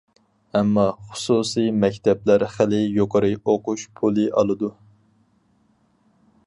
[0.59, 4.73] ئەمما، خۇسۇسىي مەكتەپلەر خېلى يۇقىرى ئوقۇش پۇلى ئالىدۇ.